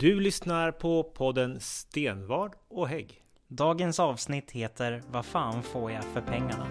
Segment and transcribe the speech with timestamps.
[0.00, 3.22] Du lyssnar på podden Stenvard och Hägg.
[3.48, 6.66] Dagens avsnitt heter Vad fan får jag för pengarna?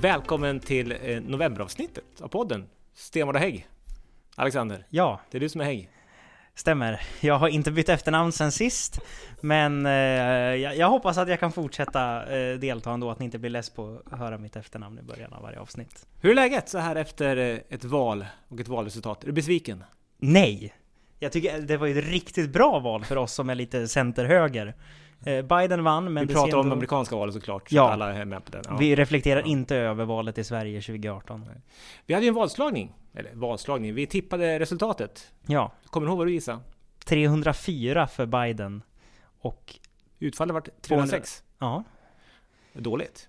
[0.00, 3.68] Välkommen till eh, novemberavsnittet av podden Stenvard och Hägg.
[4.34, 5.90] Alexander, Ja, det är du som är Hägg.
[6.60, 7.00] Stämmer.
[7.20, 9.00] Jag har inte bytt efternamn sen sist,
[9.40, 13.38] men eh, jag, jag hoppas att jag kan fortsätta eh, delta ändå, att ni inte
[13.38, 16.06] blir less på att höra mitt efternamn i början av varje avsnitt.
[16.20, 19.22] Hur är läget så här efter eh, ett val och ett valresultat?
[19.22, 19.84] Är du besviken?
[20.18, 20.74] Nej!
[21.18, 24.74] Jag tycker det var ett riktigt bra val för oss som är lite center-höger.
[25.24, 27.92] Eh, Biden vann, men Vi pratar om ändå- amerikanska valet såklart, så Ja.
[27.92, 28.62] alla är med på den.
[28.68, 28.76] Ja.
[28.76, 29.46] Vi reflekterar Ja.
[29.46, 31.44] inte över valet i Sverige 2018.
[32.06, 35.32] Vi hade ju en valslagning, eller valslagning, vi tippade resultatet.
[35.46, 36.58] Ja, Kommer du ihåg vad du gissade?
[37.04, 38.82] 304 för Biden.
[39.40, 39.76] Och
[40.18, 41.42] Utfallet var 306.
[41.58, 41.84] ja,
[42.72, 43.28] Dåligt.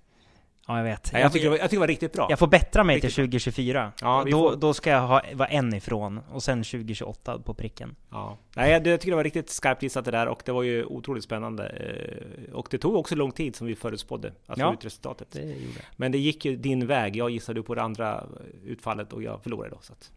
[0.68, 1.10] Ja jag vet.
[1.14, 2.28] Nej, jag, tycker det jag tycker det var riktigt bra.
[2.30, 3.26] Jag får bättra mig till Riktigt bra.
[3.26, 3.92] 2024.
[4.02, 7.96] Ja, då, får- då ska jag ha, vara en ifrån och sen 2028 på pricken.
[8.10, 8.38] Ja.
[8.56, 10.86] Nej, jag, jag tycker det var riktigt skarpt gissat det där och det var ju
[10.86, 11.68] otroligt spännande.
[11.70, 14.68] Eh, Och det tog också lång tid som vi förutspådde att Ja.
[14.68, 15.28] få ut resultatet.
[15.32, 15.84] Det gjorde jag.
[15.96, 17.16] Men det gick ju din väg.
[17.16, 18.24] Jag gissade på det andra
[18.66, 19.78] utfallet och jag förlorade då.
[19.82, 20.12] Så att.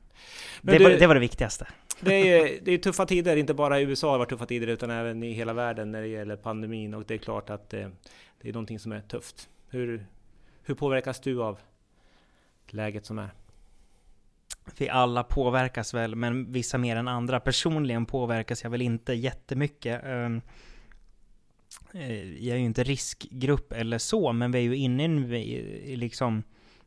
[0.62, 1.66] Det, du, var, det var det viktigaste.
[2.00, 4.66] det, är, det är tuffa tider, inte bara i USA har det varit tuffa tider
[4.66, 7.88] utan även i hela världen när det gäller pandemin och det är klart att eh,
[8.42, 9.48] det är någonting som är tufft.
[9.68, 10.06] Hur,
[10.64, 11.58] hur påverkas du av
[12.70, 13.30] läget som är?
[14.78, 17.40] Vi alla påverkas väl, men vissa mer än andra.
[17.40, 20.04] Personligen påverkas jag väl inte jättemycket.
[20.04, 20.40] Ehm,
[21.94, 25.96] eh, jag är ju inte riskgrupp eller så, men vi är ju inne nu i
[25.96, 26.42] liksom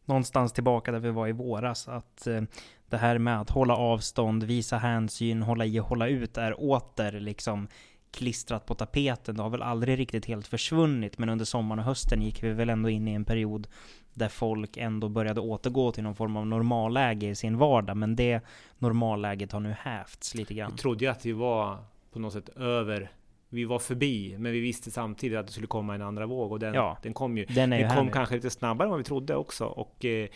[0.06, 1.88] någonstans tillbaka där vi var i våras.
[1.88, 2.42] Att eh,
[2.90, 7.12] det här med att hålla avstånd, visa hänsyn, hålla i och hålla ut är åter
[7.12, 7.68] liksom
[8.12, 9.36] klistrat på tapeten.
[9.38, 12.70] Det har väl aldrig riktigt helt försvunnit, men under sommaren och hösten gick vi väl
[12.70, 13.68] ändå in i en period
[14.14, 17.98] där folk ändå började återgå till någon form av normalläge i sin vardag.
[17.98, 18.42] Men det
[18.78, 20.72] normalläget har nu hävts lite grann.
[20.72, 21.78] Vi trodde ju att vi var
[22.12, 23.12] på något sätt över.
[23.50, 26.60] Vi var förbi, men vi visste samtidigt att det skulle komma en andra våg och
[26.60, 26.98] den, Ja.
[27.04, 27.46] den kom ju.
[27.46, 30.28] Den är ju Den kom kanske lite snabbare än vad vi trodde också och eh,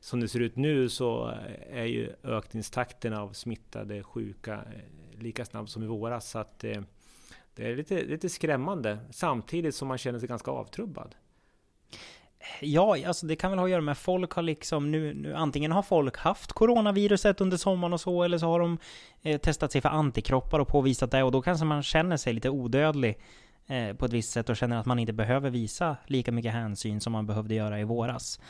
[0.00, 1.32] som det ser ut nu så
[1.72, 6.82] är ju ökningstakten av smittade sjuka eh, lika snabb som i våras så att eh,
[7.56, 11.14] det är lite, lite skrämmande samtidigt som man känner sig ganska avtrubbad.
[12.60, 15.72] Ja, alltså det kan väl ha att göra med folk har liksom nu, nu antingen
[15.72, 18.78] har folk haft coronaviruset under sommaren och så, eller så har de
[19.22, 22.50] eh, testat sig för antikroppar och påvisat det och då kanske man känner sig lite
[22.50, 23.18] odödlig
[23.66, 27.00] eh, på ett visst sätt och känner att man inte behöver visa lika mycket hänsyn
[27.00, 28.40] som man behövde göra i våras.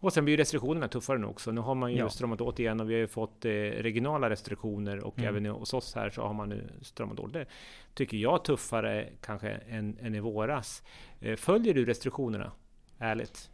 [0.00, 1.50] Och sen blir ju restriktionerna tuffare nu också.
[1.52, 2.08] Nu har man ju Ja.
[2.10, 5.28] stramat åt igen och vi har ju fått eh, regionala restriktioner och Mm.
[5.28, 7.32] även hos oss här så har man nu stramat åt.
[7.32, 7.46] Det
[7.94, 10.82] tycker jag tuffare kanske än, än i våras.
[11.20, 12.52] Eh, följer du restriktionerna?
[12.98, 13.50] Ärligt?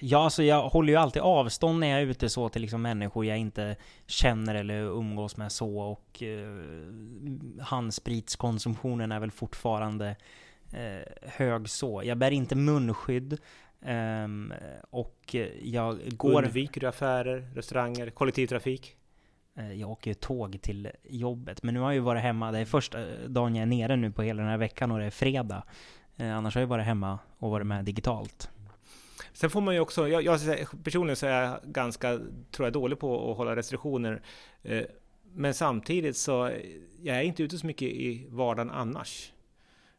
[0.00, 3.24] Ja, alltså jag håller ju alltid avstånd när jag är ute så till liksom människor
[3.24, 3.76] jag inte
[4.06, 10.16] känner eller umgås med så och eh, handspritskonsumtionen är väl fortfarande
[10.72, 12.02] eh, hög så.
[12.04, 13.38] Jag bär inte munskydd
[13.82, 14.52] ehm,
[14.90, 16.42] och jag går...
[16.42, 18.96] Undviker du affärer, restauranger, kollektivtrafik?
[19.54, 22.52] Eh, Jag åker ju tåg till jobbet, men nu har jag ju varit hemma.
[22.52, 25.04] Det är första dagen jag är nere nu på hela den här veckan och det
[25.04, 25.62] är fredag.
[26.16, 28.50] Eh, Annars har jag varit hemma och varit med digitalt.
[29.32, 30.40] Sen får man ju också, jag, jag
[30.84, 32.18] personligen så är jag ganska,
[32.50, 34.22] tror jag, dålig på att hålla restriktioner.
[34.62, 34.82] Eh,
[35.34, 36.66] men samtidigt så, eh,
[37.02, 39.32] jag är inte ute så mycket i vardagen annars.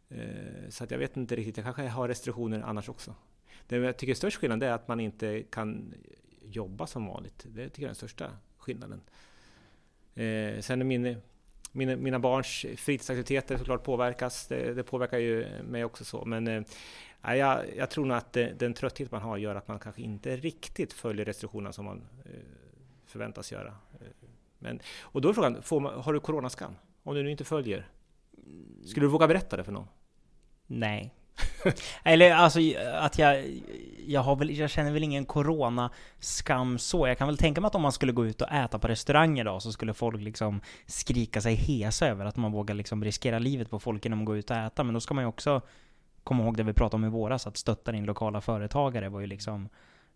[0.10, 3.16] Eh, så att jag vet inte riktigt, jag kanske har restriktioner annars också.
[3.70, 5.94] Det jag tycker är störst skillnad är att man inte kan
[6.42, 7.46] jobba som vanligt.
[7.48, 9.02] Det tycker jag är den största skillnaden.
[10.16, 11.22] Eh, sen är min,
[11.72, 14.48] mina, mina barns fritidsaktiviteter såklart påverkas.
[14.48, 16.26] Det, det påverkar ju mig också så.
[16.26, 16.64] Men eh,
[17.22, 20.94] jag, jag tror nog att den trötthet man har gör att man kanske inte riktigt
[20.94, 22.32] följer restriktionerna som man eh,
[23.06, 23.76] förväntas göra.
[23.94, 24.28] Eh,
[24.60, 26.76] men, och då är frågan, får man, har du coronaskam?
[27.04, 27.90] Om du nu inte följer?
[28.86, 29.88] Skulle du våga berätta det för någon?
[30.68, 31.16] Nej.
[32.04, 32.60] Eller alltså
[32.94, 33.46] att jag,
[34.08, 37.08] jag har väl, jag känner väl ingen corona-skam så.
[37.08, 39.40] Jag kan väl tänka mig att om man skulle gå ut och äta på restaurang
[39.40, 43.70] idag så skulle folk liksom skrika sig hesa över att man vågar liksom riskera livet
[43.70, 44.84] på folk genom att gå ut och äta.
[44.84, 45.62] Men då ska man ju också
[46.24, 49.28] komma ihåg det vi pratade om i våras, att stötta din lokala företagare var ju
[49.28, 49.70] liksom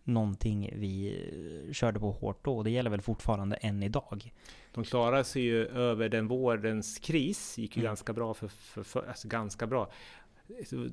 [0.03, 1.19] någonting vi
[1.68, 4.31] eh, körde på hårt då och det gäller väl fortfarande än idag.
[4.74, 7.89] De klarade sig ju över den vårens kris, gick ju Mm.
[7.89, 9.92] ganska bra för, för, för alltså ganska bra.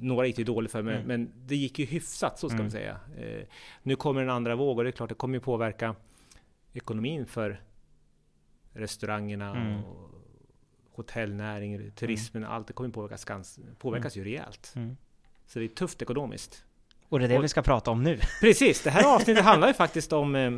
[0.01, 1.07] Några gick det ju dåligt för, men, Mm.
[1.07, 2.65] men det gick ju hyfsat så ska Mm.
[2.65, 3.01] man säga.
[3.19, 3.47] Eh,
[3.83, 5.95] nu kommer en andra våg och det är klart, det kommer ju påverka
[6.73, 7.61] ekonomin för
[8.73, 9.85] restaurangerna Mm.
[9.85, 10.11] och
[10.93, 14.73] hotellnäringen, turismen, allt det kommer påverkas, gans, påverkas ju rejält.
[14.77, 14.97] Mm.
[15.47, 16.65] Så det är tufft ekonomiskt.
[17.09, 18.19] Och det är det Och- vi ska prata om nu.
[18.41, 20.53] Precis, det här avsnittet handlar ju faktiskt om eh,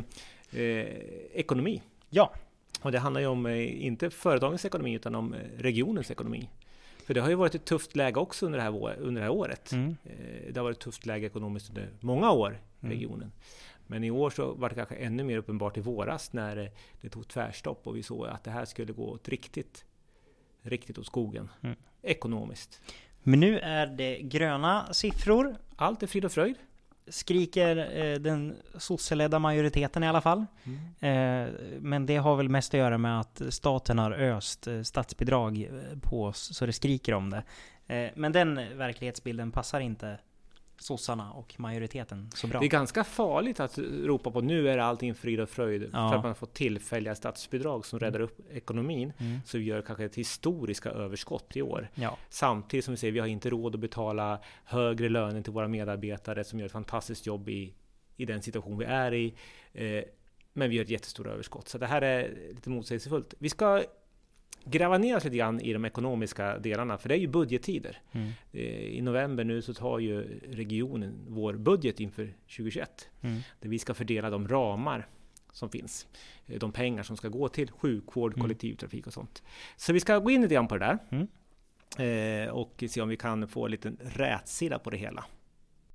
[0.61, 0.87] eh,
[1.33, 1.81] ekonomi.
[2.09, 2.33] Ja.
[2.81, 6.49] Och det handlar ju om, eh, inte företagens ekonomi, utan om eh, regionens ekonomi.
[7.05, 9.33] För det har ju varit ett tufft läge också under det här, under det här
[9.35, 9.71] året.
[9.71, 9.95] Mm.
[10.03, 12.97] Eh, Det har varit ett tufft läge ekonomiskt under många år i Mm.
[12.97, 13.31] regionen.
[13.87, 16.67] Men i år så var det kanske ännu mer uppenbart i våras när eh,
[17.01, 19.85] det tog tvärstopp och vi såg att det här skulle gå åt riktigt,
[20.61, 21.49] riktigt åt skogen.
[21.61, 21.75] Mm.
[22.01, 22.81] Ekonomiskt.
[23.23, 25.55] Men nu är det gröna siffror.
[25.75, 26.55] Allt är frid och fröjd.
[27.07, 30.45] Skriker eh, den sosseledda majoriteten i alla fall.
[30.99, 31.47] Eh,
[31.79, 35.99] men det har väl mest att göra med att staten har öst eh, statsbidrag eh,
[35.99, 37.43] på oss så det skriker om det.
[37.87, 40.17] Eh, men den verklighetsbilden passar inte
[40.83, 42.59] sossarna och majoriteten så bra.
[42.59, 46.09] Det är ganska farligt att ropa på nu är allting frid och fröjd Ja.
[46.09, 49.13] för att man får tillfälliga statsbidrag som räddar upp ekonomin.
[49.17, 49.39] Mm.
[49.45, 51.89] Så vi gör kanske ett historiska överskott i år.
[51.95, 55.67] Ja, Samtidigt som vi säger vi har inte råd att betala högre löner till våra
[55.67, 57.73] medarbetare som gör ett fantastiskt jobb i,
[58.17, 59.33] i den situation vi är i.
[59.73, 60.03] Eh,
[60.53, 61.67] men vi gör ett jättestort överskott.
[61.69, 63.33] Så det här är lite motsägelsefullt.
[63.39, 63.83] Vi ska
[64.65, 68.01] gräva ner oss lite grann i de ekonomiska delarna, för det är ju budgettider.
[68.11, 68.29] mm.
[68.51, 68.61] Eh,
[68.97, 73.39] I november nu så tar ju regionen vår budget inför 2021 Mm.
[73.59, 75.07] där vi ska fördela de ramar
[75.51, 76.07] som finns.
[76.47, 78.41] Eh, De pengar som ska gå till sjukvård, Mm.
[78.41, 79.43] kollektivtrafik och sånt.
[79.77, 80.97] Så vi ska gå in lite grann på det där.
[81.11, 81.27] Mm.
[81.97, 85.25] Eh, och se om vi kan få en liten rätsida på det hela.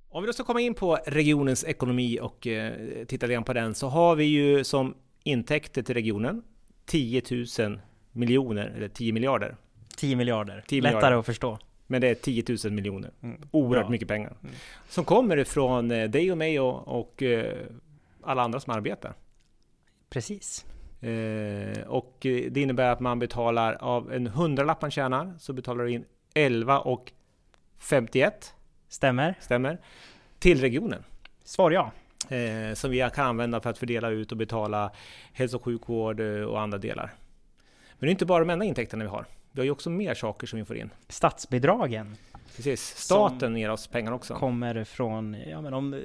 [0.09, 2.73] Om vi då ska komma in på regionens ekonomi och eh,
[3.05, 6.43] titta lite grann på den så har vi ju som intäkter till regionen
[6.85, 7.21] 10
[7.59, 7.79] 000
[8.11, 9.55] miljoner, eller 10 miljarder.
[9.97, 10.63] 10 miljarder.
[10.67, 11.17] 10 Lättare miljarder.
[11.19, 11.59] att förstå.
[11.87, 13.11] Men det är 10 000 miljoner.
[13.21, 13.41] Mm.
[13.51, 13.89] Oerhört Bra.
[13.91, 14.33] mycket pengar.
[14.43, 14.55] Mm.
[14.87, 17.57] Som kommer ifrån eh, dig och mig och, och eh,
[18.23, 19.13] alla andra som arbetar.
[20.09, 20.65] Precis.
[21.01, 25.83] Eh, och eh, det innebär att man betalar av en hundralapp man tjänar så betalar
[25.83, 27.11] du in 11 och
[27.77, 28.53] 51,
[28.87, 29.35] Stämmer.
[29.39, 29.77] stämmer,
[30.39, 31.03] till regionen.
[31.43, 31.91] Svar ja.
[32.35, 34.91] Eh, som vi kan använda för att fördela ut och betala
[35.33, 37.13] hälso och sjukvård och andra delar.
[37.99, 39.25] Men det är inte bara de enda intäkterna vi har.
[39.51, 40.89] Vi har ju också mer saker som vi får in.
[41.07, 42.15] Statsbidragen
[42.55, 42.81] Precis.
[42.97, 44.35] Staten ger oss pengar också.
[44.35, 45.99] kommer från ja, men om eh,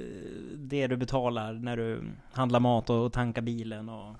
[0.55, 2.01] det du betalar när du
[2.31, 4.15] handlar mat och tankar bilen och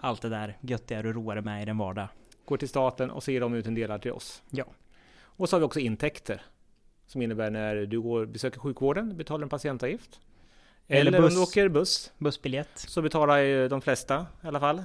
[0.00, 2.08] allt det där göttiga du roar dig med i din vardag.
[2.44, 4.42] Går till staten och så ger de ut en del till oss.
[4.50, 4.64] Ja.
[5.22, 6.42] Och så har vi också intäkter.
[7.06, 10.20] Som innebär när du går besöker sjukvården, betalar en patientavgift.
[10.88, 11.34] Eller Eller, om buss.
[11.34, 12.68] du åker buss, Bussbiljett.
[12.74, 14.82] så betalar ju de flesta i alla fall.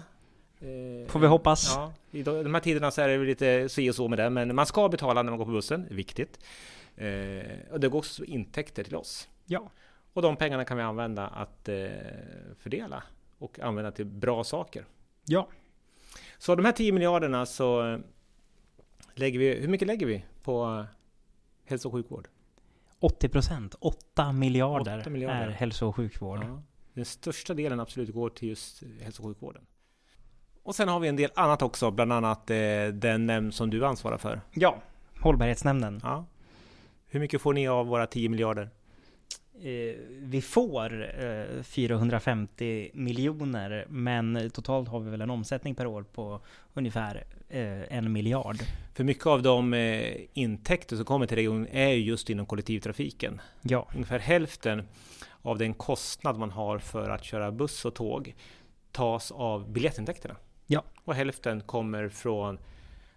[0.59, 1.73] Eh, Får vi hoppas.
[1.75, 4.55] Ja, i de här tiderna så är det lite si och så med det, men
[4.55, 6.39] man ska betala när man går på bussen, viktigt.
[6.95, 9.29] Eh, och det går också intäkter till oss.
[9.45, 9.71] Ja.
[10.13, 11.87] Och de pengarna kan vi använda att eh,
[12.59, 13.03] fördela
[13.37, 14.85] och använda till bra saker.
[15.25, 15.47] Ja.
[16.37, 17.99] Så de här 10 miljarderna så
[19.13, 20.85] lägger vi, hur mycket lägger vi på
[21.65, 22.27] hälso och sjukvård?
[22.99, 23.75] 80 procent.
[23.79, 25.47] 8 miljarder, Åtta miljarder.
[25.47, 26.39] är hälso och sjukvård.
[26.43, 26.61] Ja.
[26.93, 29.65] Den största delen absolut går till just hälso och sjukvården.
[30.65, 33.85] Och sen har vi en del annat också, bland annat eh, den nämnd som du
[33.85, 34.41] ansvarar för.
[34.53, 34.77] Ja.
[35.19, 35.99] Hållbarhetsnämnden.
[36.03, 36.25] Ja.
[37.07, 38.69] Hur mycket får ni av våra 10 miljarder?
[39.61, 46.03] Eh, vi får eh, 450 miljoner, men totalt har vi väl en omsättning per år
[46.03, 46.39] på
[46.73, 48.57] ungefär eh, en miljard.
[48.93, 53.41] För mycket av de eh, intäkter som kommer till regionen är ju just inom kollektivtrafiken.
[53.61, 53.87] Ja.
[53.95, 54.83] Ungefär hälften
[55.41, 58.35] av den kostnad man har för att köra buss och tåg
[58.91, 60.35] tas av biljettintäkterna.
[60.67, 60.83] Ja.
[61.03, 62.59] Och hälften kommer från,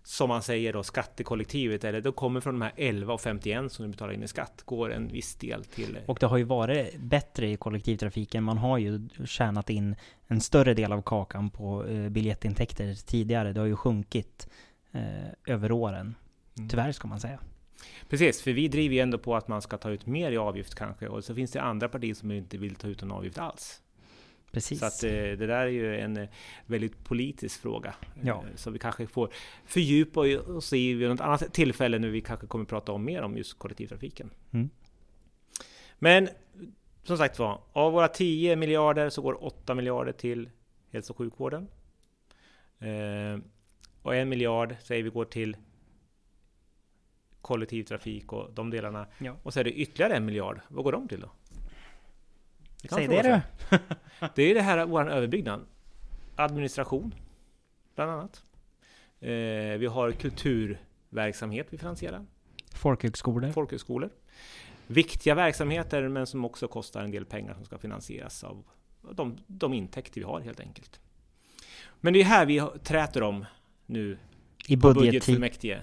[0.03, 4.13] som man säger då, skattekollektivet, eller då kommer från de här 11,51 som du betalar
[4.13, 5.99] in i skatt, går en viss del till...
[6.07, 8.45] Och det har ju varit bättre i kollektivtrafiken.
[8.45, 13.53] Man har ju tjänat in en större del av kakan på eh, biljettintäkter tidigare.
[13.53, 14.49] Det har ju sjunkit
[14.93, 16.15] eh, över åren.
[16.59, 16.69] Mm.
[16.69, 17.39] Tyvärr ska man säga.
[18.09, 20.75] Precis, för vi driver ju ändå på att man ska ta ut mer i avgift
[20.75, 23.83] kanske, och så finns det andra partier som inte vill ta ut en avgift alls.
[24.53, 24.81] Precis.
[24.81, 26.29] Så att eh, det där är ju en eh,
[26.67, 27.95] väldigt politisk fråga.
[28.23, 28.45] Ja.
[28.51, 29.31] Eh, Så vi kanske får
[29.67, 33.37] fördjupa oss i vid något annat tillfälle när vi kanske kommer prata om mer om
[33.37, 34.31] just kollektivtrafiken.
[34.53, 34.71] Mm.
[35.99, 36.29] Men
[37.03, 40.51] som sagt var, av våra 10 miljarder så går 8 miljarder till
[40.93, 41.69] hälso och sjukvården.
[42.79, 43.39] Eh,
[44.03, 45.57] och en miljard säger vi går till
[47.41, 49.07] kollektivtrafik och de delarna.
[49.19, 49.37] Ja.
[49.43, 50.61] Och så är det ytterligare en miljard.
[50.69, 51.31] Vad går de till då?
[52.85, 53.79] Säg det du!
[54.35, 55.67] Det är det här vår överbyggnad.
[56.37, 57.15] Administration,
[57.95, 58.43] bland annat.
[59.21, 59.31] Eh,
[59.79, 62.27] vi har kulturverksamhet vi finansierar.
[62.75, 63.53] Folkhögskolor.
[63.53, 64.11] Folkhögskolor.
[64.87, 68.65] Viktiga verksamheter men som också kostar en del pengar som ska finansieras av
[69.13, 71.01] de, de intäkter vi har helt enkelt.
[72.01, 73.45] Men det är här vi träter om
[73.87, 74.19] nu
[74.69, 75.11] I på budgettid.
[75.11, 75.81] budgetfullmäktige.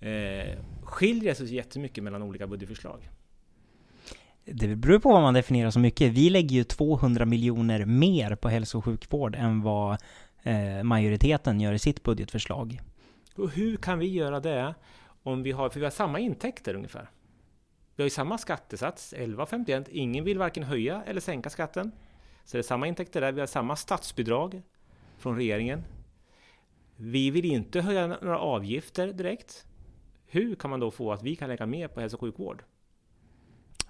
[0.00, 3.08] Eh, skiljer sig jättemycket mellan olika budgetförslag.
[4.44, 6.12] Det beror på vad man definierar som mycket.
[6.12, 9.98] Vi lägger ju 200 miljoner mer på hälso och sjukvård än vad
[10.42, 12.80] eh, majoriteten gör i sitt budgetförslag.
[13.36, 14.74] Och hur kan vi göra det
[15.22, 17.10] om vi har, för vi har samma intäkter ungefär?
[17.96, 19.86] Vi har ju samma skattesats, 11,51.
[19.90, 21.92] Ingen vill varken höja eller sänka skatten.
[22.44, 23.32] Så det är samma intäkter där.
[23.32, 24.62] Vi har samma statsbidrag
[25.18, 25.82] från regeringen.
[26.96, 29.66] Vi vill inte höja några avgifter direkt.
[30.26, 32.62] Hur kan man då få att vi kan lägga mer på hälso och sjukvård?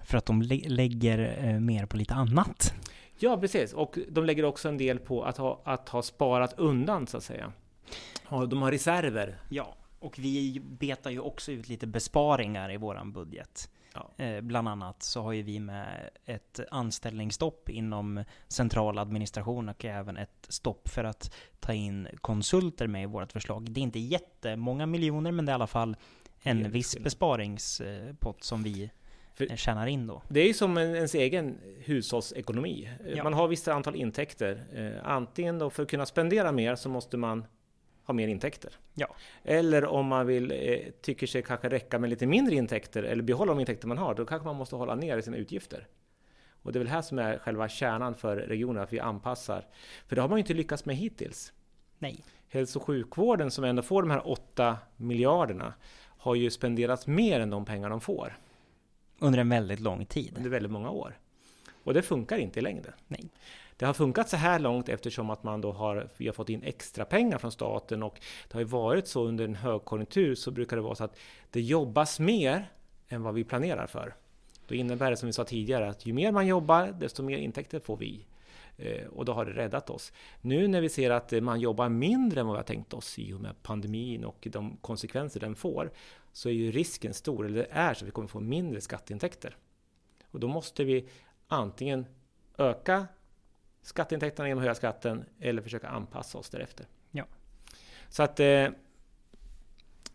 [0.03, 2.73] För att de lä lägger eh, mer på lite annat.
[3.19, 3.73] Ja, precis.
[3.73, 7.23] Och de lägger också en del på att ha, att ha sparat undan, så att
[7.23, 7.53] säga.
[8.29, 9.37] De har reserver.
[9.49, 13.69] Ja, och vi betar ju också ut lite besparingar i våran budget.
[13.93, 14.25] Ja.
[14.25, 20.17] Eh, bland annat så har ju vi med ett anställningsstopp inom central administration och även
[20.17, 23.71] ett stopp för att ta in konsulter med i vårt förslag.
[23.71, 25.95] Det är inte jättemånga miljoner, men det är i alla fall
[26.41, 28.91] en viss besparingspott som vi
[29.33, 30.21] för tjänar in då.
[30.29, 32.89] Det är ju som ens egen hushållsekonomi.
[33.15, 33.23] Ja.
[33.23, 34.63] Man har vissa antal intäkter.
[34.73, 37.45] Eh, antingen då för att kunna spendera mer så måste man
[38.05, 38.71] ha mer intäkter.
[38.93, 39.15] Ja.
[39.43, 43.51] Eller om man vill, eh, tycker sig kanske räcka med lite mindre intäkter eller behålla
[43.51, 45.87] de intäkter man har, då kanske man måste hålla ner sina utgifter.
[46.61, 49.67] Och det är väl här som är själva kärnan för regionen, att vi anpassar.
[50.07, 51.53] För det har man ju inte lyckats med hittills.
[51.99, 52.23] Nej.
[52.47, 55.73] Hälso och sjukvården som ändå får de här 8 miljarderna
[56.17, 58.37] har ju spenderat mer än de pengar de får.
[59.23, 60.33] Under en väldigt lång tid.
[60.37, 61.17] Under väldigt många år.
[61.83, 62.93] Och det funkar inte i längden.
[63.07, 63.29] Nej.
[63.77, 66.63] Det har funkat så här långt eftersom att man då har, vi har fått in
[66.63, 70.75] extra pengar från staten och det har ju varit så under en högkonjunktur så brukar
[70.75, 71.17] det vara så att
[71.51, 72.71] det jobbas mer
[73.09, 74.15] än vad vi planerar för.
[74.67, 77.79] Då innebär det som vi sa tidigare att ju mer man jobbar desto mer intäkter
[77.79, 78.25] får vi.
[78.77, 80.13] Eh, och då har det räddat oss.
[80.41, 83.33] Nu när vi ser att man jobbar mindre än vad vi har tänkt oss i
[83.33, 85.91] och med pandemin och de konsekvenser den får
[86.33, 89.57] så är ju risken stor, eller det är så att vi kommer få mindre skatteintäkter.
[90.31, 91.09] Och då måste vi
[91.47, 92.05] antingen
[92.57, 93.07] öka
[93.81, 96.87] skatteintäkterna genom att höja skatten eller försöka anpassa oss därefter.
[97.11, 97.25] Ja.
[98.09, 98.69] Så att eh,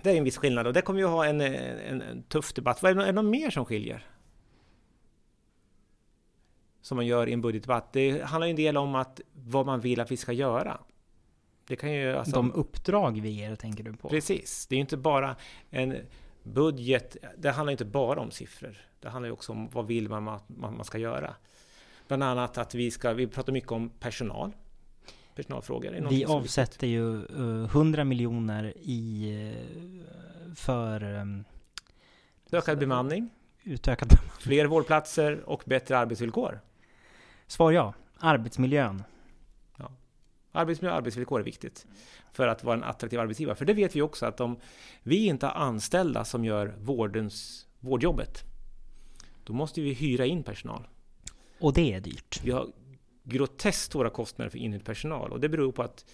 [0.02, 2.52] det är en viss skillnad och det kommer vi att ha en, en, en tuff
[2.52, 2.82] debatt.
[2.82, 4.06] Vad är, det, är det något mer som skiljer?
[6.80, 7.92] Som man gör i en budgetdebatt.
[7.92, 10.80] Det handlar ju en del om att vad man vill att vi ska göra.
[11.68, 14.08] Det kan ju, alltså, De uppdrag vi ger, tänker du på?
[14.08, 14.66] Precis.
[14.66, 15.36] Det är inte bara
[15.70, 15.96] en
[16.42, 17.16] budget.
[17.38, 18.76] Det handlar inte bara om siffror.
[19.00, 21.34] Det handlar ju också om vad vill man att man ska göra.
[22.08, 24.52] Bland annat att vi ska, vi pratar mycket om personal.
[25.34, 26.06] Personalfrågor.
[26.10, 27.24] Vi avsätter ju
[27.64, 31.44] 100 miljoner i eh, för um,
[32.52, 33.30] Ökad bemanning.
[33.62, 34.32] Utökad bemanning.
[34.40, 36.60] Fler vårdplatser och bättre arbetsvillkor.
[37.46, 37.94] Svar ja.
[38.18, 39.02] Arbetsmiljön.
[40.58, 41.86] Arbetsmiljö och arbetsvillkor är viktigt
[42.32, 43.56] för att vara en attraktiv arbetsgivare.
[43.56, 44.56] För det vet vi också att om
[45.02, 48.44] vi inte har anställda som gör vårdens, vårdjobbet,
[49.44, 50.88] då måste vi hyra in personal.
[51.60, 52.40] Och det är dyrt.
[52.44, 52.66] Vi har
[53.22, 56.04] groteskt stora kostnader för inhyrd personal och det beror på att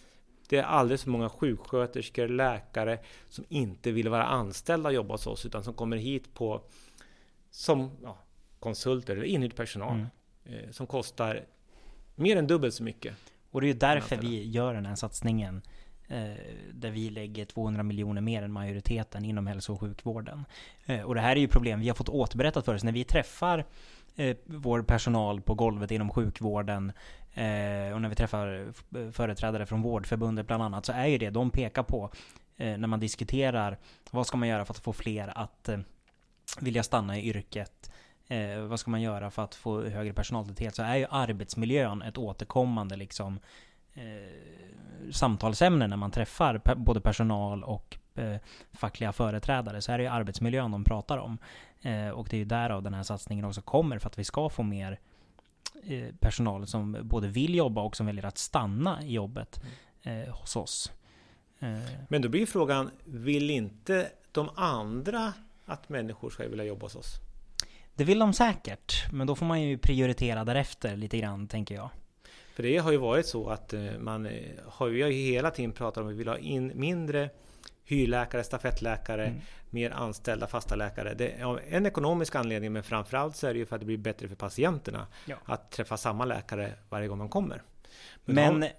[0.49, 2.99] det är alldeles för många sjuksköterskor, läkare
[3.29, 6.63] som inte vill vara anställda och jobba hos oss utan som kommer hit på
[7.51, 8.19] som ja,
[8.61, 10.07] konsulter eller inhyrd personal mm.
[10.45, 11.45] eh, som kostar
[12.15, 13.15] mer än dubbelt så mycket.
[13.55, 15.63] Och det är ju därför vi gör den här satsningen
[16.09, 16.33] eh,
[16.73, 20.45] där vi lägger 200 miljoner mer än majoriteten inom hälso och sjukvården.
[20.87, 22.85] Eh, och det här är ju problem vi har fått återberättat för oss.
[22.85, 23.65] När vi träffar
[24.17, 26.93] eh, vår personal på golvet inom sjukvården
[27.95, 28.73] och när vi träffar
[29.13, 32.11] företrädare från Vårdförbundet bland annat så är ju det de pekar på
[32.57, 33.79] när man diskuterar
[34.11, 35.69] vad ska man göra för att få fler att
[36.61, 37.91] vilja stanna i yrket
[38.35, 40.75] Eh, vad ska man göra för att få högre personaltäthet?
[40.75, 43.38] Så är ju arbetsmiljön ett återkommande liksom
[43.95, 48.37] eh, samtalsämne när man träffar pe både personal och eh,
[48.73, 49.81] fackliga företrädare.
[49.83, 51.38] Så är det ju arbetsmiljön de pratar om.
[51.83, 54.49] Eh, och det är ju därav den här satsningen också kommer, för att vi ska
[54.49, 55.00] få mer
[55.83, 59.61] eh, personal som både vill jobba och som väljer att stanna i jobbet
[60.03, 60.29] mm.
[60.29, 60.93] eh, hos oss.
[61.59, 61.79] Eh.
[62.09, 65.33] Men då blir frågan, vill inte de andra
[65.64, 67.24] att människor ska vilja jobba hos oss?
[67.97, 71.91] Det vill de säkert, men då får man ju prioritera därefter lite grann, tänker jag.
[72.55, 74.29] För det har ju varit så att eh, man
[74.67, 77.31] har ju hela tiden pratat om att vi vill ha in mindre
[77.85, 79.41] hyrläkare, stafettläkare, mm.
[79.71, 81.15] mer anställda fasta läkare.
[81.15, 83.99] Det är en ekonomisk anledning men framförallt så är det ju för att det blir
[83.99, 85.37] bättre för patienterna ja.
[85.45, 87.63] att träffa samma läkare varje gång man kommer.
[88.25, 88.71] Men, men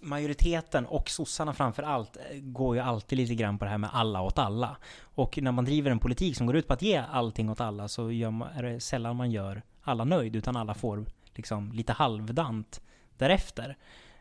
[0.00, 3.90] majoriteten och sossarna framför allt eh, går ju alltid lite grann på det här med
[3.92, 4.76] alla åt alla.
[5.02, 7.88] Och när man driver en politik som går ut på att ge allting åt alla
[7.88, 12.80] så man, är det sällan man gör alla nöjd utan alla får liksom lite halvdant
[13.16, 13.76] därefter.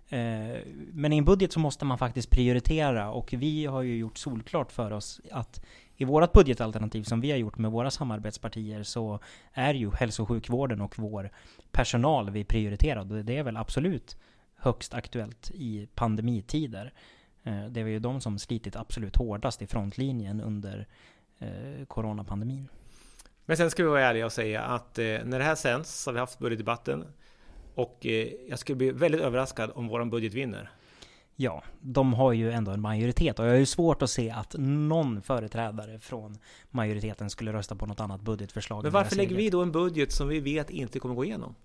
[0.09, 0.57] Eh,
[0.91, 4.71] men i en budget så måste man faktiskt prioritera och vi har ju gjort solklart
[4.71, 9.19] för oss att i vårt budgetalternativ som vi har gjort med våra samarbetspartier så
[9.53, 11.31] är ju hälso och sjukvården och vår
[11.71, 13.23] personal vi prioriterar.
[13.23, 14.17] Det är väl absolut
[14.59, 16.93] högst aktuellt i pandemitider.
[17.43, 20.87] Eh, det är ju de som slitit absolut hårdast i frontlinjen under
[21.39, 22.67] eh, coronapandemin.
[23.45, 26.09] Men sen ska vi vara ärliga och säga att eh, när det här sänds så
[26.09, 27.05] har vi haft budgetdebatten
[27.75, 28.05] och
[28.49, 30.71] jag skulle bli väldigt överraskad om våran budget vinner.
[31.35, 34.55] Ja, de har ju ändå en majoritet och jag har ju svårt att se att
[34.57, 36.37] någon företrädare från
[36.69, 38.83] majoriteten skulle rösta på något annat budgetförslag.
[38.83, 41.55] Men varför lägger vi då en budget som vi vet inte kommer gå igenom?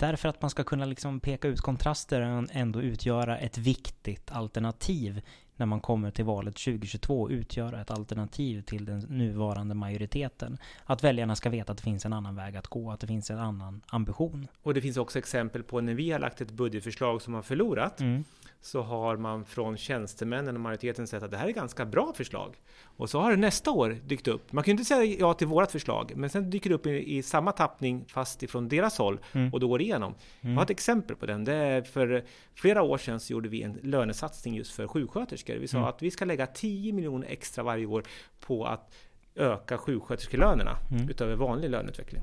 [0.00, 5.22] Därför att man ska kunna liksom peka ut kontraster och ändå utgöra ett viktigt alternativ
[5.60, 10.58] när man kommer till valet 2022 utgöra ett alternativ till den nuvarande majoriteten.
[10.84, 13.30] Att väljarna ska veta att det finns en annan väg att gå, att det finns
[13.30, 14.46] en annan ambition.
[14.62, 18.00] Och det finns också exempel på när vi har lagt ett budgetförslag som har förlorat,
[18.00, 18.24] mm.
[18.60, 22.56] så har man från tjänstemännen och majoriteten sett att det här är ganska bra förslag.
[22.82, 24.52] Och så har det nästa år dykt upp.
[24.52, 27.16] Man kan ju inte säga ja till vårt förslag, men sen dyker det upp i,
[27.16, 29.52] i samma tappning fast ifrån deras håll mm.
[29.52, 30.14] och då går det igenom.
[30.40, 30.52] Mm.
[30.52, 31.44] Jag har ett exempel på den.
[31.44, 32.24] Det är för
[32.54, 35.49] flera år sedan så gjorde vi en lönesatsning just för sjuksköterskor.
[35.58, 35.88] Vi sa mm.
[35.88, 38.04] att vi ska lägga 10 miljoner extra varje år
[38.40, 38.94] på att
[39.34, 41.10] öka sjuksköterskelönerna mm.
[41.10, 42.22] utöver vanlig löneutveckling.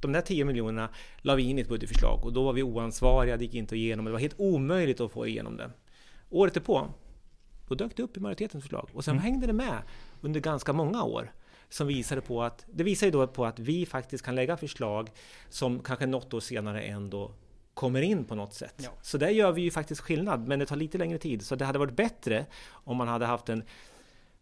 [0.00, 3.36] De där 10 miljonerna la vi in i ett budgetförslag och då var vi oansvariga,
[3.36, 4.04] det gick inte igenom.
[4.04, 5.70] Det var helt omöjligt att få igenom det.
[6.30, 6.86] Året därpå,
[7.68, 9.24] då dök det upp i majoritetens förslag och sen mm.
[9.24, 9.82] hängde det med
[10.20, 11.32] under ganska många år
[11.68, 15.10] som visade på att det visar ju då på att vi faktiskt kan lägga förslag
[15.48, 17.32] som kanske något år senare ändå
[17.80, 18.74] kommer in på något sätt.
[18.76, 18.90] Ja.
[19.02, 21.42] Så där gör vi ju faktiskt skillnad, men det tar lite längre tid.
[21.42, 23.62] Så det hade varit bättre om man hade haft en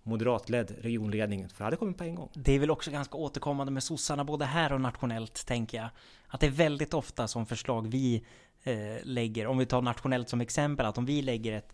[0.03, 2.31] moderatledd regionledning, för det hade kommit på en gång.
[2.35, 5.89] Det är väl också ganska återkommande med sossarna, både här och nationellt, tänker jag.
[6.29, 8.25] Att det är väldigt ofta som förslag vi
[8.63, 11.73] eh, lägger, om vi tar nationellt som exempel, att om vi lägger ett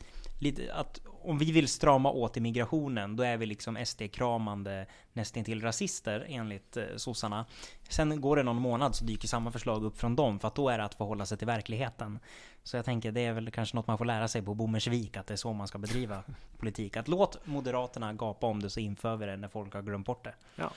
[0.73, 6.77] att om vi vill strama åt immigrationen, då är vi liksom SD-kramande nästintill rasister enligt
[6.77, 7.47] eh, sossarna.
[7.89, 10.69] Sen går det någon månad så dyker samma förslag upp från dem, för att då
[10.69, 12.19] är det att förhålla sig till verkligheten.
[12.63, 15.27] Så jag tänker, det är väl kanske något man får lära sig på Bommersvik, att
[15.27, 16.23] det är så man ska bedriva
[16.59, 16.97] politik.
[16.97, 20.25] Att låt Moderaterna gapa om det så inför vi det när folk har glömt bort
[20.25, 20.35] det.
[20.57, 20.73] Ja,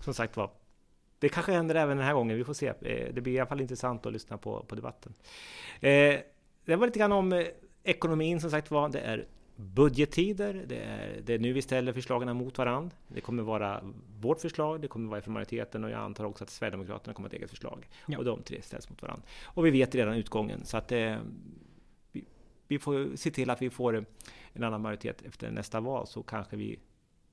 [0.00, 0.50] som sagt var.
[1.18, 2.66] Det kanske händer även den här gången, vi får se.
[2.66, 5.14] Eh, det blir i alla fall intressant att lyssna på, på debatten.
[5.80, 6.20] Eh,
[6.64, 7.46] det var lite grann om eh,
[7.86, 8.88] ekonomin som sagt var.
[8.88, 10.64] Det är budgettider.
[10.66, 12.96] Det är, det är nu vi ställer förslagen mot varandra.
[13.08, 13.80] Det kommer vara
[14.20, 17.32] vårt förslag, det kommer vara från majoriteten och jag antar också att Sverigedemokraterna kommer att
[17.32, 17.88] ha ett eget förslag.
[18.06, 18.18] Ja.
[18.18, 19.22] Och de tre ställs mot varandra.
[19.44, 21.16] Och vi vet redan utgången så att eh,
[22.12, 22.24] vi,
[22.68, 24.06] vi, får se till att vi får
[24.52, 26.78] en annan majoritet efter nästa val så kanske vi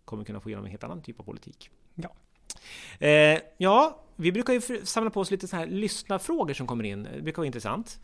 [0.06, 1.70] kommer kunna få igenom en helt annan typ av politik.
[1.96, 2.10] Ja.
[3.08, 7.04] Eh, ja, vi brukar ju samla på oss lite sådana här lyssnarfrågor som kommer in.
[7.04, 8.00] Det brukar vara intressant.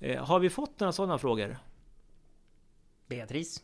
[0.00, 1.56] Eh, har vi fått några sådana frågor?
[3.10, 3.62] Beatrice?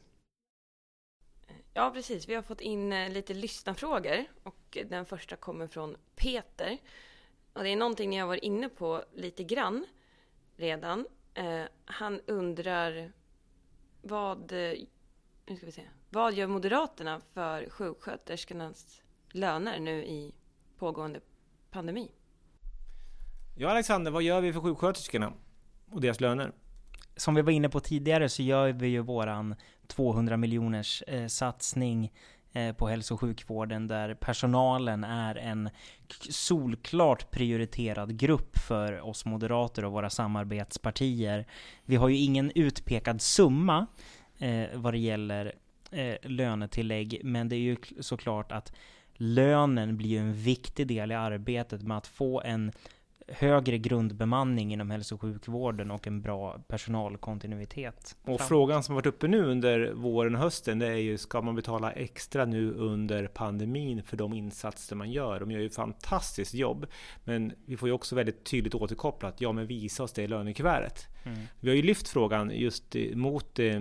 [1.75, 2.29] Ja, precis.
[2.29, 6.79] Vi har fått in eh, lite lyssnarfrågor och den första kommer från Peter.
[7.53, 9.87] Och det är någonting ni har varit inne på lite grann
[10.57, 11.07] redan.
[11.35, 13.13] Eh, han undrar
[14.03, 14.73] vad, eh,
[15.47, 20.35] nu ska vi se, vad gör Moderaterna för sjuksköterskornas löner nu i
[20.79, 21.21] pågående
[21.71, 22.11] pandemi?
[23.57, 25.33] Ja, Alexander, vad gör vi för sjuksköterskorna
[25.91, 26.53] och deras löner?
[27.17, 29.55] Som vi var inne på tidigare så gör vi ju våran
[29.87, 32.13] 200 miljoners eh, satsning
[32.53, 35.71] eh, på hälso och sjukvården där personalen är en
[36.31, 41.47] solklart prioriterad grupp för oss moderater och våra samarbetspartier.
[41.85, 43.87] Vi har ju ingen utpekad summa
[44.39, 45.53] eh, vad det gäller
[45.91, 48.73] eh, lönetillägg, men det är ju såklart att
[49.15, 52.73] lönen blir ju en viktig del i arbetet med att få en
[53.29, 58.17] högre grundbemanning inom hälso och sjukvården och en bra personalkontinuitet.
[58.25, 61.55] Och frågan som varit uppe nu under våren och hösten, det är ju ska man
[61.55, 65.41] betala extra nu under pandemin för de insatser man gör?
[65.41, 66.87] De gör ju ett fantastiskt jobb,
[67.25, 71.07] men vi får ju också väldigt tydligt återkopplat, ja men visa oss det i lönekuvertet.
[71.25, 71.39] Mm.
[71.61, 73.81] Vi har ju lyft frågan just mot eh,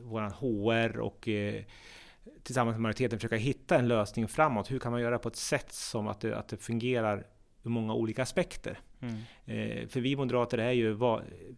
[0.00, 1.62] våran HR och eh,
[2.42, 4.70] tillsammans med majoriteten försöka hitta en lösning framåt.
[4.70, 7.26] Hur kan man göra på ett sätt som att det, att det fungerar
[7.70, 8.78] många olika aspekter.
[9.00, 9.14] Mm.
[9.44, 10.98] Eh, för vi moderater är ju,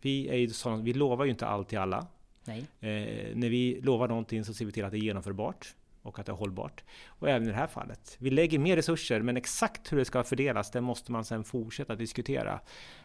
[0.01, 2.07] vi är ju sådana, vi lovar ju inte allt till alla.
[2.45, 2.59] Nej.
[2.81, 6.27] Eh, när vi lovar någonting så ser vi till att det är genomförbart och att
[6.27, 6.85] det är hållbart.
[7.07, 8.17] Och även i det här fallet.
[8.19, 11.95] Vi lägger mer resurser, men exakt hur det ska fördelas, det måste man sedan fortsätta
[11.95, 12.61] diskutera.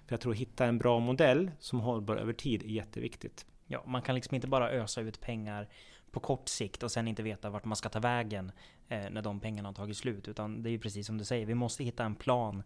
[0.05, 3.45] För jag tror att hitta en bra modell som hållbar över tid är jätteviktigt.
[3.67, 5.67] Ja, man kan liksom inte bara ösa ut pengar
[6.11, 8.51] på kort sikt och sen inte veta vart man ska ta vägen
[8.99, 10.27] när de pengarna har tagit slut.
[10.27, 12.63] Utan det är ju precis som du säger, vi måste hitta en plan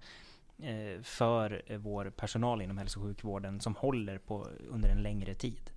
[0.58, 5.72] eh, för vår personal inom hälso och sjukvården som håller på under en längre tid.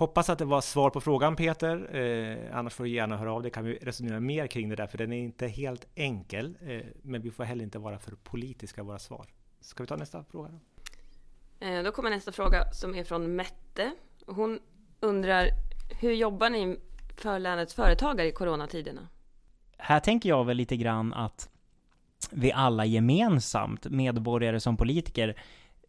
[0.00, 1.96] Hoppas att det var svar på frågan Peter.
[1.96, 3.50] Eh, annars får du gärna höra av dig.
[3.50, 6.56] Kan vi resonera mer kring det där, för den är inte helt enkel.
[6.60, 9.26] Eh, men vi får heller inte vara för politiska i våra svar.
[9.60, 10.48] Ska vi ta nästa fråga?
[10.48, 11.66] Då?
[11.66, 13.94] Eh, då kommer nästa fråga som är från Mette.
[14.26, 14.60] Hon
[15.00, 15.48] undrar
[16.00, 16.76] hur jobbar ni
[17.16, 19.08] för länets företagare i coronatiderna?
[19.82, 21.48] Här tänker jag väl lite grann att
[22.30, 25.34] vi alla gemensamt, medborgare som politiker,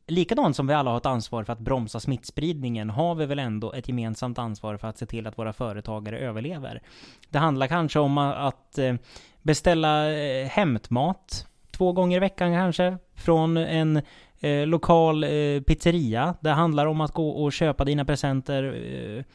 [0.07, 3.73] likadant som vi alla har ett ansvar för att bromsa smittspridningen, har vi väl ändå
[3.73, 6.81] ett gemensamt ansvar för att se till att våra företagare överlever.
[7.29, 8.95] Det handlar kanske om att eh,
[9.41, 14.01] beställa eh, hämtmat två gånger i veckan kanske, från en
[14.39, 15.25] eh, lokal
[15.67, 16.35] pizzeria.
[16.39, 19.25] Det handlar om att gå och köpa dina presenter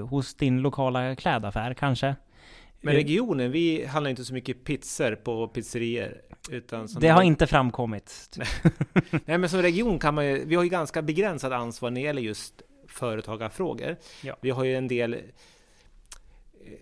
[0.00, 2.14] hos din lokala klädaffär kanske.
[2.84, 6.22] Men regionen, vi handlar inte så mycket pizzor på pizzerier.
[6.50, 8.38] Utan det har inte framkommit.
[9.24, 12.04] Nej, men som region kan man ju, vi har ju ganska begränsat ansvar när det
[12.04, 13.96] gäller just företagarfrågor.
[14.22, 14.36] Ja.
[14.40, 15.16] Vi har ju en del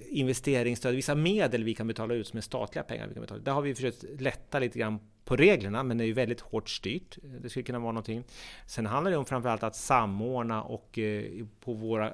[0.09, 3.07] investeringsstöd, vissa medel vi kan betala ut som är statliga pengar.
[3.07, 3.41] Vi kan betala.
[3.41, 6.69] Där har vi försökt lätta lite grann på reglerna, men det är ju väldigt hårt
[6.69, 7.19] styrt.
[7.41, 8.25] Det skulle kunna vara någonting.
[8.67, 11.25] Sen handlar det om framförallt att samordna och eh,
[11.61, 12.13] på, våra,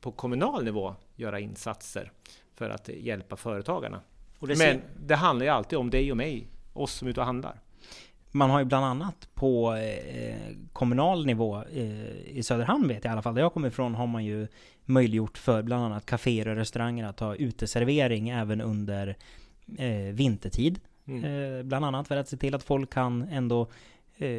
[0.00, 2.12] på kommunal nivå göra insatser
[2.58, 4.00] för att hjälpa företagarna.
[4.40, 7.26] Det men det handlar ju alltid om dig och mig, oss som är ute och
[7.26, 7.60] handlar.
[8.30, 13.12] Man har ju bland annat på eh, kommunal nivå eh, i Söderhamn vet jag i
[13.12, 14.48] alla fall, där jag kommer ifrån, har man ju
[14.84, 19.16] möjliggjort för bland annat kaféer och restauranger att ha uteservering även under
[19.78, 20.80] eh, vintertid.
[21.06, 21.68] Mm.
[21.68, 23.66] Bland annat för att se till att folk kan ändå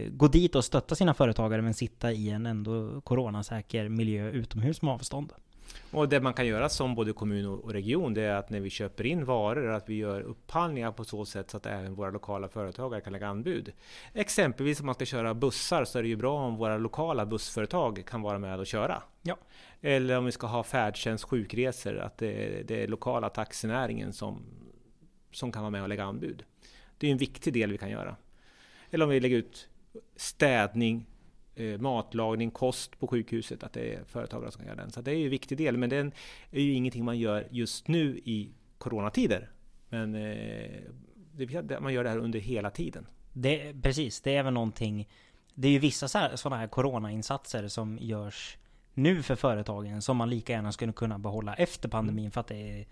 [0.10, 4.94] gå dit och stötta sina företagare men sitta i en ändå coronasäker miljö utomhus med
[4.94, 5.34] avstånd.
[5.92, 8.70] Och det man kan göra som både kommun och region, det är att när vi
[8.70, 12.48] köper in varor, att vi gör upphandlingar på så sätt så att även våra lokala
[12.48, 13.74] företagare kan lägga anbud.
[14.14, 18.04] Exempelvis om man ska köra bussar så är det ju bra om våra lokala bussföretag
[18.08, 19.04] kan vara med och köra.
[19.22, 19.38] Ja.
[19.82, 24.44] Eller om vi ska ha färdtjänst, sjukresor, att det är, det är lokala taxinäringen som,
[25.32, 26.44] som kan vara med och lägga anbud.
[26.98, 28.16] Det är en viktig del vi kan göra.
[28.92, 29.70] Eller om vi lägger ut
[30.16, 31.06] städning,
[31.80, 34.92] matlagning, kost på sjukhuset, att det är företagare som kan göra den.
[34.92, 36.12] Så det är ju en viktig del, men den
[36.52, 39.50] är ju ingenting man gör just nu i coronatider.
[39.90, 40.82] Men eh,
[41.32, 43.08] det, man gör det här under hela tiden.
[43.34, 45.10] Det, precis, det är väl någonting
[45.54, 48.58] Det är ju vissa sådana här coronainsatser som görs
[48.94, 52.32] nu för företagen som man lika gärna skulle kunna behålla efter pandemin mm.
[52.32, 52.88] för att det är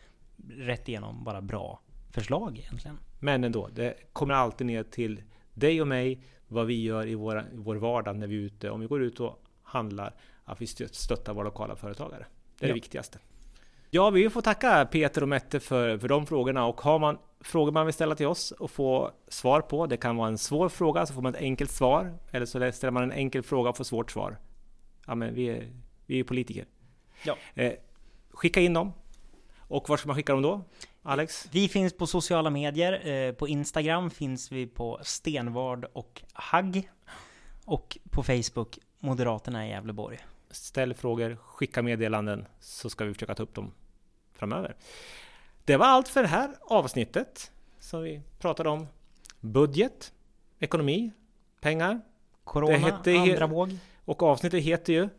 [0.50, 2.98] rätt igenom bara bra förslag egentligen.
[3.20, 7.42] Men ändå, det kommer alltid ner till dig och mig vad vi gör i, våra,
[7.42, 8.70] i vår vardag när vi är ute.
[8.70, 12.26] Om vi går ut och handlar, att vi stöttar våra lokala företagare.
[12.60, 12.74] Det är ja.
[12.74, 13.20] det viktigaste.
[13.90, 17.72] Ja, vi får tacka Peter och Mette för, för de frågorna och har man frågor
[17.72, 21.06] man vill ställa till oss och få svar på, det kan vara en svår fråga
[21.06, 23.84] så får man ett enkelt svar eller så ställer man en enkel fråga och får
[23.84, 24.38] svårt svar.
[25.08, 25.72] Ja, men vi är,
[26.06, 26.66] vi är politiker.
[27.24, 27.38] Ja.
[27.54, 27.74] Eh,
[28.30, 28.94] skicka in dem.
[29.58, 30.62] Och var ska man skicka dem då?
[31.08, 31.48] Alex?
[31.52, 33.08] Vi finns på sociala medier.
[33.08, 36.90] Eh, på Instagram finns vi på Stenvard och Hagg.
[37.66, 40.20] Och på Facebook Moderaterna i Gävleborg.
[40.52, 43.72] Ställ frågor, skicka meddelanden så ska vi försöka ta upp dem
[44.34, 44.76] framöver.
[45.66, 48.88] Det var allt för det här avsnittet som vi pratade om
[49.40, 50.14] budget,
[50.60, 51.12] ekonomi,
[51.62, 52.02] pengar.
[52.44, 53.78] Corona, andra våg.
[54.06, 55.10] Och avsnittet heter ju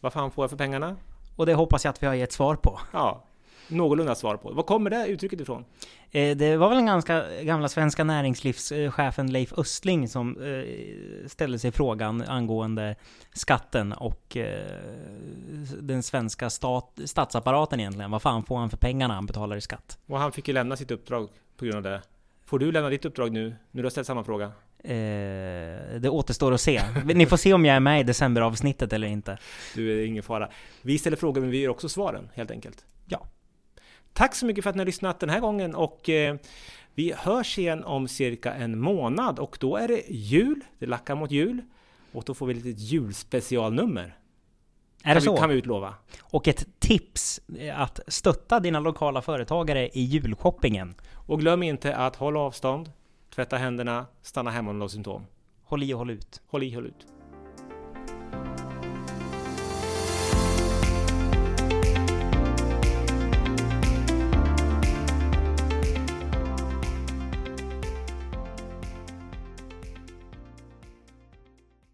[0.00, 0.96] Vad fan får jag för pengarna?
[1.36, 2.80] Och det hoppas jag att vi har gett svar på.
[2.92, 3.25] Ja,
[3.68, 4.52] någorlunda svar på.
[4.52, 5.64] Var kommer det uttrycket ifrån?
[6.10, 11.72] Eh, det var väl den ganska gamla svenska näringslivschefen Leif Östling som eh, ställde sig
[11.72, 12.96] frågan angående
[13.32, 14.80] skatten och eh,
[15.80, 18.10] den svenska stat, statsapparaten egentligen.
[18.10, 19.98] Vad fan får han för pengarna han betalar i skatt?
[20.06, 22.02] Och han fick ju lämna sitt uppdrag på grund av det.
[22.44, 24.52] Får du lämna ditt uppdrag nu, när du har ställt samma fråga?
[24.78, 26.82] Eh, det återstår att se.
[27.04, 29.38] Ni får se om jag är med i decemberavsnittet eller inte.
[29.74, 30.48] Du, är ingen fara.
[30.82, 32.84] Vi ställer frågor men vi ger också svaren, helt enkelt.
[33.06, 33.26] Ja.
[34.16, 36.36] Tack så mycket för att ni har lyssnat den här gången och eh,
[36.94, 41.30] vi hörs igen om cirka en månad och då är det jul, det lackar mot
[41.30, 41.62] jul
[42.12, 44.16] och då får vi ett litet julspecialnummer.
[45.04, 45.32] Är det så?
[45.32, 45.94] Vi, kan vi utlova.
[46.20, 47.40] Och ett tips
[47.74, 50.94] att stötta dina lokala företagare i julshoppingen.
[51.26, 52.90] Och glöm inte att hålla avstånd,
[53.34, 55.26] tvätta händerna, stanna hemma om du har symptom.
[55.64, 56.42] Håll i och håll ut.
[56.46, 57.15] Håll i och håll ut.